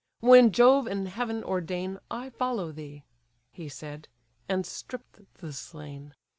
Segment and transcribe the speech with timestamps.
[0.19, 4.07] When Jove and heaven ordain, I follow thee"—He said,
[4.49, 6.15] and stripp'd the slain.